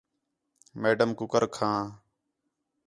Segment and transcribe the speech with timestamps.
[0.81, 1.81] میڈم کُکر کھاں